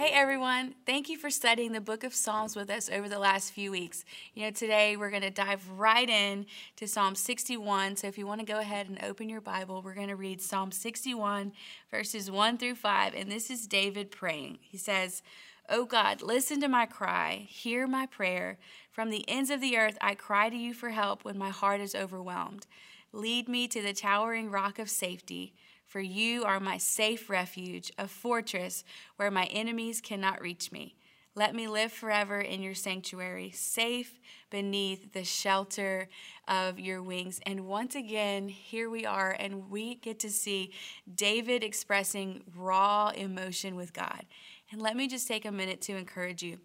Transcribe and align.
Hey 0.00 0.12
everyone, 0.14 0.76
thank 0.86 1.10
you 1.10 1.18
for 1.18 1.28
studying 1.28 1.72
the 1.72 1.80
book 1.82 2.04
of 2.04 2.14
Psalms 2.14 2.56
with 2.56 2.70
us 2.70 2.88
over 2.88 3.06
the 3.06 3.18
last 3.18 3.52
few 3.52 3.70
weeks. 3.70 4.06
You 4.32 4.44
know, 4.44 4.50
today 4.50 4.96
we're 4.96 5.10
going 5.10 5.20
to 5.20 5.28
dive 5.28 5.62
right 5.76 6.08
in 6.08 6.46
to 6.76 6.88
Psalm 6.88 7.14
61. 7.14 7.96
So 7.96 8.06
if 8.06 8.16
you 8.16 8.26
want 8.26 8.40
to 8.40 8.46
go 8.46 8.60
ahead 8.60 8.88
and 8.88 9.04
open 9.04 9.28
your 9.28 9.42
Bible, 9.42 9.82
we're 9.82 9.92
going 9.92 10.08
to 10.08 10.16
read 10.16 10.40
Psalm 10.40 10.72
61, 10.72 11.52
verses 11.90 12.30
1 12.30 12.56
through 12.56 12.76
5. 12.76 13.14
And 13.14 13.30
this 13.30 13.50
is 13.50 13.66
David 13.66 14.10
praying. 14.10 14.60
He 14.62 14.78
says, 14.78 15.22
Oh 15.68 15.84
God, 15.84 16.22
listen 16.22 16.62
to 16.62 16.68
my 16.68 16.86
cry, 16.86 17.46
hear 17.50 17.86
my 17.86 18.06
prayer. 18.06 18.56
From 18.90 19.10
the 19.10 19.28
ends 19.28 19.50
of 19.50 19.60
the 19.60 19.76
earth, 19.76 19.98
I 20.00 20.14
cry 20.14 20.48
to 20.48 20.56
you 20.56 20.72
for 20.72 20.88
help 20.88 21.26
when 21.26 21.36
my 21.36 21.50
heart 21.50 21.82
is 21.82 21.94
overwhelmed. 21.94 22.66
Lead 23.12 23.50
me 23.50 23.68
to 23.68 23.82
the 23.82 23.92
towering 23.92 24.50
rock 24.50 24.78
of 24.78 24.88
safety 24.88 25.52
for 25.90 26.00
you 26.00 26.44
are 26.44 26.60
my 26.60 26.78
safe 26.78 27.28
refuge, 27.28 27.90
a 27.98 28.06
fortress 28.06 28.84
where 29.16 29.30
my 29.30 29.46
enemies 29.46 30.00
cannot 30.00 30.40
reach 30.40 30.70
me. 30.70 30.94
Let 31.34 31.52
me 31.52 31.66
live 31.66 31.90
forever 31.90 32.40
in 32.40 32.62
your 32.62 32.74
sanctuary, 32.74 33.50
safe 33.50 34.20
beneath 34.50 35.12
the 35.12 35.24
shelter 35.24 36.08
of 36.46 36.78
your 36.78 37.02
wings. 37.02 37.40
And 37.44 37.66
once 37.66 37.96
again, 37.96 38.48
here 38.48 38.88
we 38.88 39.04
are, 39.04 39.34
and 39.36 39.68
we 39.68 39.96
get 39.96 40.20
to 40.20 40.30
see 40.30 40.72
David 41.12 41.64
expressing 41.64 42.44
raw 42.54 43.08
emotion 43.08 43.74
with 43.74 43.92
God. 43.92 44.26
And 44.70 44.80
let 44.80 44.96
me 44.96 45.08
just 45.08 45.26
take 45.26 45.44
a 45.44 45.50
minute 45.50 45.80
to 45.82 45.96
encourage 45.96 46.40
you 46.40 46.60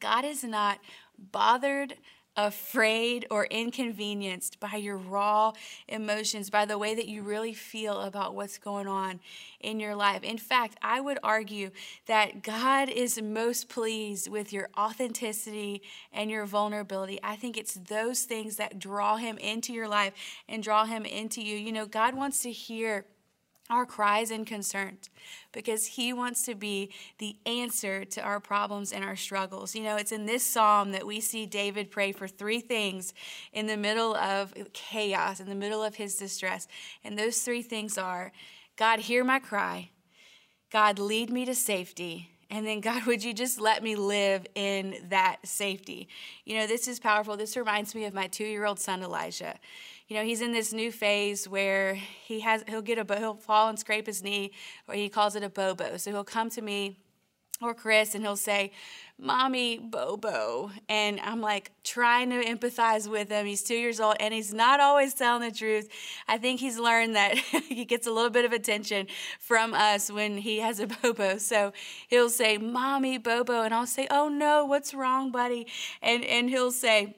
God 0.00 0.24
is 0.24 0.42
not 0.42 0.80
bothered 1.16 1.94
afraid 2.38 3.26
or 3.32 3.46
inconvenienced 3.46 4.60
by 4.60 4.76
your 4.76 4.96
raw 4.96 5.52
emotions, 5.88 6.48
by 6.50 6.64
the 6.64 6.78
way 6.78 6.94
that 6.94 7.08
you 7.08 7.20
really 7.22 7.52
feel 7.52 8.02
about 8.02 8.36
what's 8.36 8.58
going 8.58 8.86
on 8.86 9.18
in 9.58 9.80
your 9.80 9.96
life. 9.96 10.22
In 10.22 10.38
fact, 10.38 10.78
I 10.80 11.00
would 11.00 11.18
argue 11.24 11.72
that 12.06 12.44
God 12.44 12.88
is 12.88 13.20
most 13.20 13.68
pleased 13.68 14.30
with 14.30 14.52
your 14.52 14.70
authenticity 14.78 15.82
and 16.12 16.30
your 16.30 16.46
vulnerability. 16.46 17.18
I 17.24 17.34
think 17.34 17.56
it's 17.56 17.74
those 17.74 18.22
things 18.22 18.56
that 18.56 18.78
draw 18.78 19.16
Him 19.16 19.36
into 19.38 19.72
your 19.72 19.88
life 19.88 20.12
and 20.48 20.62
draw 20.62 20.84
Him 20.84 21.04
into 21.04 21.42
you. 21.42 21.56
You 21.56 21.72
know, 21.72 21.86
God 21.86 22.14
wants 22.14 22.42
to 22.44 22.52
hear 22.52 23.04
our 23.70 23.84
cries 23.84 24.30
and 24.30 24.46
concerns 24.46 25.10
because 25.52 25.86
he 25.86 26.12
wants 26.12 26.44
to 26.44 26.54
be 26.54 26.92
the 27.18 27.36
answer 27.44 28.04
to 28.04 28.22
our 28.22 28.40
problems 28.40 28.92
and 28.92 29.04
our 29.04 29.16
struggles. 29.16 29.74
You 29.74 29.82
know, 29.82 29.96
it's 29.96 30.12
in 30.12 30.26
this 30.26 30.44
psalm 30.44 30.92
that 30.92 31.06
we 31.06 31.20
see 31.20 31.46
David 31.46 31.90
pray 31.90 32.12
for 32.12 32.26
three 32.26 32.60
things 32.60 33.12
in 33.52 33.66
the 33.66 33.76
middle 33.76 34.14
of 34.16 34.54
chaos, 34.72 35.40
in 35.40 35.48
the 35.48 35.54
middle 35.54 35.82
of 35.82 35.96
his 35.96 36.16
distress. 36.16 36.66
And 37.04 37.18
those 37.18 37.42
three 37.42 37.62
things 37.62 37.98
are 37.98 38.32
God, 38.76 39.00
hear 39.00 39.24
my 39.24 39.38
cry. 39.38 39.90
God, 40.70 40.98
lead 40.98 41.30
me 41.30 41.44
to 41.44 41.54
safety. 41.54 42.30
And 42.50 42.66
then, 42.66 42.80
God, 42.80 43.04
would 43.06 43.22
you 43.22 43.34
just 43.34 43.60
let 43.60 43.82
me 43.82 43.96
live 43.96 44.46
in 44.54 44.96
that 45.08 45.38
safety? 45.46 46.08
You 46.44 46.58
know, 46.58 46.66
this 46.66 46.88
is 46.88 46.98
powerful. 46.98 47.36
This 47.36 47.56
reminds 47.56 47.94
me 47.94 48.04
of 48.04 48.14
my 48.14 48.26
two 48.26 48.44
year 48.44 48.64
old 48.64 48.78
son, 48.78 49.02
Elijah 49.02 49.54
you 50.08 50.16
know, 50.16 50.24
he's 50.24 50.40
in 50.40 50.52
this 50.52 50.72
new 50.72 50.90
phase 50.90 51.46
where 51.46 51.94
he 51.94 52.40
has 52.40 52.64
he'll 52.66 52.82
get 52.82 52.98
a 52.98 53.18
he'll 53.18 53.34
fall 53.34 53.68
and 53.68 53.78
scrape 53.78 54.06
his 54.06 54.22
knee, 54.22 54.52
or 54.88 54.94
he 54.94 55.08
calls 55.08 55.36
it 55.36 55.42
a 55.42 55.50
bobo. 55.50 55.98
So 55.98 56.10
he'll 56.10 56.24
come 56.24 56.48
to 56.50 56.62
me 56.62 56.98
or 57.60 57.74
Chris 57.74 58.14
and 58.14 58.22
he'll 58.22 58.36
say, 58.36 58.72
Mommy, 59.20 59.78
Bobo. 59.78 60.70
And 60.88 61.18
I'm 61.20 61.40
like 61.40 61.72
trying 61.82 62.30
to 62.30 62.44
empathize 62.44 63.10
with 63.10 63.30
him. 63.30 63.46
He's 63.46 63.64
two 63.64 63.74
years 63.74 63.98
old 63.98 64.14
and 64.20 64.32
he's 64.32 64.54
not 64.54 64.78
always 64.78 65.12
telling 65.12 65.42
the 65.42 65.54
truth. 65.54 65.88
I 66.28 66.38
think 66.38 66.60
he's 66.60 66.78
learned 66.78 67.16
that 67.16 67.36
he 67.68 67.84
gets 67.84 68.06
a 68.06 68.12
little 68.12 68.30
bit 68.30 68.44
of 68.44 68.52
attention 68.52 69.08
from 69.40 69.74
us 69.74 70.10
when 70.10 70.38
he 70.38 70.60
has 70.60 70.78
a 70.78 70.86
Bobo. 70.86 71.38
So 71.38 71.72
he'll 72.06 72.30
say, 72.30 72.58
Mommy, 72.58 73.18
Bobo. 73.18 73.62
And 73.62 73.74
I'll 73.74 73.86
say, 73.86 74.06
Oh 74.08 74.28
no, 74.28 74.64
what's 74.64 74.94
wrong, 74.94 75.32
buddy? 75.32 75.66
And, 76.00 76.24
and 76.24 76.48
he'll 76.48 76.72
say, 76.72 77.16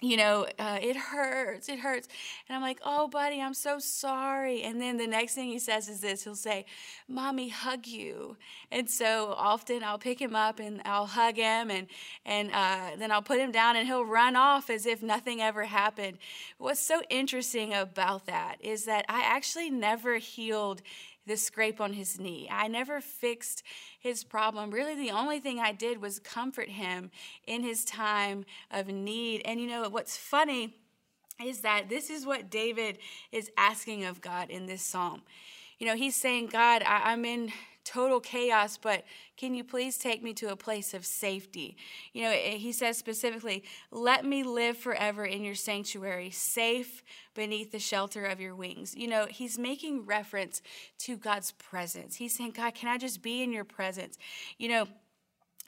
you 0.00 0.16
know, 0.16 0.46
uh, 0.60 0.78
it 0.80 0.96
hurts, 0.96 1.68
it 1.68 1.80
hurts. 1.80 2.06
And 2.48 2.54
I'm 2.54 2.62
like, 2.62 2.78
oh, 2.84 3.08
buddy, 3.08 3.40
I'm 3.40 3.54
so 3.54 3.80
sorry. 3.80 4.62
And 4.62 4.80
then 4.80 4.96
the 4.96 5.08
next 5.08 5.34
thing 5.34 5.48
he 5.48 5.58
says 5.58 5.88
is 5.88 6.00
this 6.00 6.22
he'll 6.22 6.36
say, 6.36 6.66
Mommy, 7.08 7.48
hug 7.48 7.86
you. 7.86 8.36
And 8.70 8.88
so 8.88 9.34
often 9.36 9.82
I'll 9.82 9.98
pick 9.98 10.20
him 10.20 10.36
up 10.36 10.60
and 10.60 10.80
I'll 10.84 11.06
hug 11.06 11.36
him 11.36 11.70
and, 11.70 11.88
and 12.24 12.50
uh, 12.52 12.90
then 12.96 13.10
I'll 13.10 13.22
put 13.22 13.40
him 13.40 13.50
down 13.50 13.74
and 13.74 13.88
he'll 13.88 14.04
run 14.04 14.36
off 14.36 14.70
as 14.70 14.86
if 14.86 15.02
nothing 15.02 15.40
ever 15.40 15.64
happened. 15.64 16.18
What's 16.58 16.80
so 16.80 17.02
interesting 17.10 17.74
about 17.74 18.26
that 18.26 18.58
is 18.60 18.84
that 18.84 19.04
I 19.08 19.22
actually 19.22 19.70
never 19.70 20.18
healed 20.18 20.80
the 21.28 21.36
scrape 21.36 21.80
on 21.80 21.92
his 21.92 22.18
knee. 22.18 22.48
I 22.50 22.66
never 22.66 23.00
fixed 23.00 23.62
his 24.00 24.24
problem. 24.24 24.70
Really, 24.70 24.96
the 24.96 25.12
only 25.12 25.38
thing 25.38 25.60
I 25.60 25.72
did 25.72 26.02
was 26.02 26.18
comfort 26.18 26.68
him 26.68 27.10
in 27.46 27.62
his 27.62 27.84
time 27.84 28.44
of 28.70 28.88
need. 28.88 29.42
And 29.44 29.60
you 29.60 29.68
know, 29.68 29.88
what's 29.88 30.16
funny 30.16 30.74
is 31.44 31.60
that 31.60 31.88
this 31.88 32.10
is 32.10 32.26
what 32.26 32.50
David 32.50 32.98
is 33.30 33.50
asking 33.56 34.04
of 34.04 34.20
God 34.20 34.50
in 34.50 34.66
this 34.66 34.82
psalm. 34.82 35.22
You 35.78 35.86
know, 35.86 35.94
he's 35.94 36.16
saying, 36.16 36.46
God, 36.46 36.82
I, 36.84 37.12
am 37.12 37.24
in 37.24 37.52
total 37.88 38.20
chaos, 38.20 38.76
but 38.76 39.04
can 39.38 39.54
you 39.54 39.64
please 39.64 39.96
take 39.96 40.22
me 40.22 40.34
to 40.34 40.50
a 40.50 40.56
place 40.56 40.92
of 40.92 41.06
safety? 41.06 41.76
You 42.12 42.24
know, 42.24 42.30
eh, 42.30 42.56
he 42.56 42.70
says 42.72 42.98
specifically, 42.98 43.64
let 43.90 44.26
me 44.26 44.42
live 44.42 44.76
forever 44.76 45.24
in 45.24 45.42
your 45.42 45.54
sanctuary, 45.54 46.30
safe 46.30 47.02
beneath 47.34 47.72
the 47.72 47.78
shelter 47.78 48.26
of 48.26 48.40
your 48.40 48.54
wings. 48.54 48.94
You 48.94 49.08
know, 49.08 49.26
he's 49.26 49.58
making 49.58 50.04
reference 50.04 50.60
to 50.98 51.16
God's 51.16 51.52
presence. 51.52 52.16
He's 52.16 52.36
saying, 52.36 52.50
God, 52.50 52.74
can 52.74 52.90
I 52.90 52.98
just 52.98 53.22
be 53.22 53.42
in 53.42 53.52
your 53.52 53.64
presence? 53.64 54.18
You 54.58 54.68
know, 54.68 54.88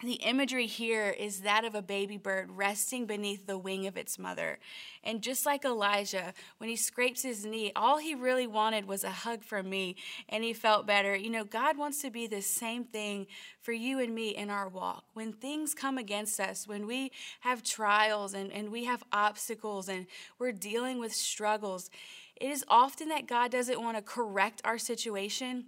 the 0.03 0.15
imagery 0.15 0.67
here 0.67 1.11
is 1.11 1.41
that 1.41 1.65
of 1.65 1.75
a 1.75 1.83
baby 1.83 2.17
bird 2.17 2.51
resting 2.51 3.07
beneath 3.07 3.47
the 3.47 3.59
wing 3.59 3.87
of 3.87 3.97
its 3.97 4.19
mother. 4.19 4.59
And 5.05 5.23
just 5.23 5.45
like 5.45 5.65
Elijah, 5.65 6.33
when 6.59 6.71
he 6.71 6.77
scrapes 6.77 7.23
his 7.23 7.45
knee, 7.45 7.73
all 7.77 7.99
he 7.99 8.15
really 8.15 8.47
wanted 8.47 8.87
was 8.87 9.05
a 9.05 9.11
hug 9.11 9.43
from 9.43 9.69
me 9.69 9.97
and 10.29 10.43
he 10.43 10.53
felt 10.53 10.87
better. 10.87 11.15
You 11.15 11.31
know, 11.31 11.45
God 11.45 11.77
wants 11.77 12.01
to 12.03 12.11
be 12.11 12.27
the 12.27 12.41
same 12.41 12.85
thing 12.85 13.27
for 13.61 13.73
you 13.73 14.01
and 14.01 14.15
me 14.15 14.31
in 14.31 14.49
our 14.49 14.69
walk. 14.69 15.05
When 15.13 15.33
things 15.33 15.75
come 15.75 15.99
against 15.99 16.41
us, 16.41 16.67
when 16.67 16.87
we 16.87 17.13
have 17.41 17.63
trials 17.63 18.33
and, 18.33 18.51
and 18.53 18.71
we 18.71 18.85
have 18.85 19.03
obstacles 19.13 19.89
and 19.89 20.07
we're 20.39 20.53
dealing 20.53 20.99
with 20.99 21.13
struggles, 21.13 21.91
it 22.37 22.49
is 22.49 22.65
often 22.69 23.09
that 23.11 23.27
God 23.27 23.51
doesn't 23.51 23.83
want 23.83 23.99
to 23.99 24.03
correct 24.03 24.63
our 24.65 24.79
situation 24.79 25.67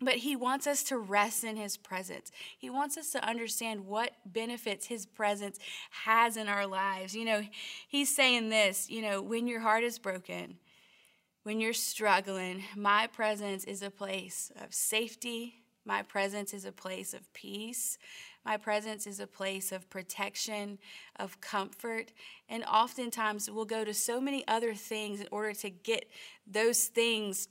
but 0.00 0.14
he 0.16 0.36
wants 0.36 0.66
us 0.66 0.82
to 0.84 0.98
rest 0.98 1.44
in 1.44 1.56
his 1.56 1.76
presence. 1.76 2.30
He 2.58 2.68
wants 2.68 2.96
us 2.96 3.10
to 3.10 3.26
understand 3.26 3.86
what 3.86 4.12
benefits 4.26 4.86
his 4.86 5.06
presence 5.06 5.58
has 6.04 6.36
in 6.36 6.48
our 6.48 6.66
lives. 6.66 7.14
You 7.14 7.24
know, 7.24 7.42
he's 7.88 8.14
saying 8.14 8.48
this, 8.48 8.90
you 8.90 9.02
know, 9.02 9.22
when 9.22 9.46
your 9.46 9.60
heart 9.60 9.84
is 9.84 9.98
broken, 9.98 10.58
when 11.44 11.60
you're 11.60 11.72
struggling, 11.72 12.64
my 12.74 13.06
presence 13.06 13.64
is 13.64 13.82
a 13.82 13.90
place 13.90 14.50
of 14.62 14.74
safety. 14.74 15.54
My 15.84 16.02
presence 16.02 16.54
is 16.54 16.64
a 16.64 16.72
place 16.72 17.12
of 17.12 17.30
peace. 17.34 17.98
My 18.44 18.56
presence 18.56 19.06
is 19.06 19.20
a 19.20 19.26
place 19.26 19.70
of 19.70 19.88
protection, 19.90 20.78
of 21.16 21.40
comfort. 21.40 22.12
And 22.48 22.64
oftentimes 22.64 23.50
we'll 23.50 23.66
go 23.66 23.84
to 23.84 23.92
so 23.92 24.20
many 24.20 24.46
other 24.48 24.74
things 24.74 25.20
in 25.20 25.28
order 25.30 25.52
to 25.54 25.70
get 25.70 26.06
those 26.46 26.84
things 26.84 27.48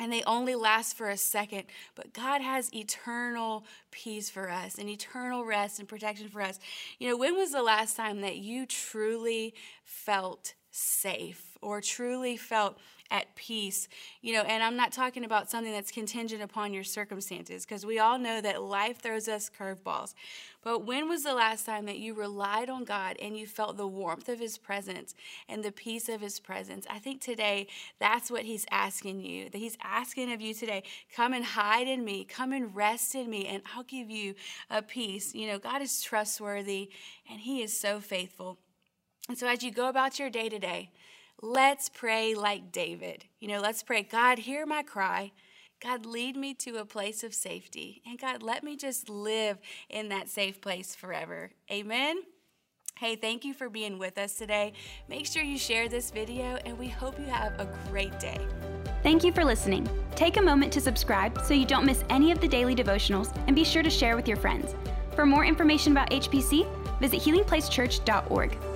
and 0.00 0.10
they 0.10 0.22
only 0.24 0.54
last 0.54 0.96
for 0.96 1.10
a 1.10 1.16
second. 1.16 1.64
But 1.94 2.14
God 2.14 2.40
has 2.40 2.74
eternal 2.74 3.64
peace 3.90 4.30
for 4.30 4.50
us 4.50 4.78
and 4.78 4.88
eternal 4.88 5.44
rest 5.44 5.78
and 5.78 5.86
protection 5.86 6.28
for 6.28 6.40
us. 6.40 6.58
You 6.98 7.10
know, 7.10 7.16
when 7.18 7.36
was 7.36 7.52
the 7.52 7.62
last 7.62 7.96
time 7.96 8.22
that 8.22 8.38
you 8.38 8.64
truly 8.64 9.54
felt 9.84 10.54
safe 10.70 11.58
or 11.60 11.80
truly 11.80 12.36
felt 12.36 12.78
at 13.10 13.34
peace, 13.34 13.88
you 14.22 14.32
know, 14.32 14.42
and 14.42 14.62
I'm 14.62 14.76
not 14.76 14.92
talking 14.92 15.24
about 15.24 15.50
something 15.50 15.72
that's 15.72 15.90
contingent 15.90 16.42
upon 16.42 16.72
your 16.72 16.84
circumstances 16.84 17.66
because 17.66 17.84
we 17.84 17.98
all 17.98 18.18
know 18.18 18.40
that 18.40 18.62
life 18.62 19.00
throws 19.00 19.26
us 19.26 19.50
curveballs. 19.50 20.14
But 20.62 20.86
when 20.86 21.08
was 21.08 21.24
the 21.24 21.34
last 21.34 21.66
time 21.66 21.86
that 21.86 21.98
you 21.98 22.14
relied 22.14 22.70
on 22.70 22.84
God 22.84 23.16
and 23.20 23.36
you 23.36 23.46
felt 23.46 23.76
the 23.76 23.86
warmth 23.86 24.28
of 24.28 24.38
His 24.38 24.58
presence 24.58 25.14
and 25.48 25.64
the 25.64 25.72
peace 25.72 26.08
of 26.08 26.20
His 26.20 26.38
presence? 26.38 26.86
I 26.88 26.98
think 26.98 27.20
today 27.20 27.66
that's 27.98 28.30
what 28.30 28.44
He's 28.44 28.66
asking 28.70 29.22
you. 29.22 29.50
That 29.50 29.58
He's 29.58 29.78
asking 29.82 30.32
of 30.32 30.40
you 30.40 30.54
today 30.54 30.84
come 31.12 31.32
and 31.32 31.44
hide 31.44 31.88
in 31.88 32.04
me, 32.04 32.24
come 32.24 32.52
and 32.52 32.74
rest 32.76 33.16
in 33.16 33.28
me, 33.28 33.46
and 33.46 33.62
I'll 33.74 33.82
give 33.82 34.08
you 34.08 34.34
a 34.70 34.82
peace. 34.82 35.34
You 35.34 35.48
know, 35.48 35.58
God 35.58 35.82
is 35.82 36.00
trustworthy 36.00 36.90
and 37.28 37.40
He 37.40 37.62
is 37.62 37.76
so 37.76 37.98
faithful. 37.98 38.58
And 39.30 39.38
so 39.38 39.46
as 39.46 39.62
you 39.62 39.70
go 39.70 39.88
about 39.88 40.18
your 40.18 40.28
day 40.28 40.48
to 40.48 40.58
day, 40.58 40.90
let's 41.40 41.88
pray 41.88 42.34
like 42.34 42.72
David. 42.72 43.26
You 43.38 43.46
know, 43.46 43.60
let's 43.60 43.80
pray, 43.80 44.02
God, 44.02 44.40
hear 44.40 44.66
my 44.66 44.82
cry. 44.82 45.30
God, 45.80 46.04
lead 46.04 46.36
me 46.36 46.52
to 46.54 46.78
a 46.78 46.84
place 46.84 47.22
of 47.22 47.32
safety. 47.32 48.02
And 48.04 48.18
God, 48.18 48.42
let 48.42 48.64
me 48.64 48.74
just 48.74 49.08
live 49.08 49.58
in 49.88 50.08
that 50.08 50.28
safe 50.28 50.60
place 50.60 50.96
forever. 50.96 51.52
Amen. 51.70 52.22
Hey, 52.98 53.14
thank 53.14 53.44
you 53.44 53.54
for 53.54 53.70
being 53.70 54.00
with 54.00 54.18
us 54.18 54.34
today. 54.34 54.72
Make 55.08 55.26
sure 55.26 55.44
you 55.44 55.58
share 55.58 55.88
this 55.88 56.10
video, 56.10 56.58
and 56.64 56.76
we 56.76 56.88
hope 56.88 57.16
you 57.16 57.26
have 57.26 57.52
a 57.60 57.68
great 57.88 58.18
day. 58.18 58.40
Thank 59.04 59.22
you 59.22 59.30
for 59.30 59.44
listening. 59.44 59.88
Take 60.16 60.38
a 60.38 60.42
moment 60.42 60.72
to 60.72 60.80
subscribe 60.80 61.40
so 61.44 61.54
you 61.54 61.66
don't 61.66 61.86
miss 61.86 62.02
any 62.10 62.32
of 62.32 62.40
the 62.40 62.48
daily 62.48 62.74
devotionals, 62.74 63.32
and 63.46 63.54
be 63.54 63.62
sure 63.62 63.84
to 63.84 63.90
share 63.90 64.16
with 64.16 64.26
your 64.26 64.38
friends. 64.38 64.74
For 65.14 65.24
more 65.24 65.44
information 65.44 65.92
about 65.92 66.10
HPC, 66.10 66.66
visit 66.98 67.20
healingplacechurch.org. 67.20 68.69